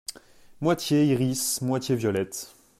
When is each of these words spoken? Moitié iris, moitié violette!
Moitié 0.61 1.05
iris, 1.05 1.61
moitié 1.61 1.95
violette! 1.95 2.55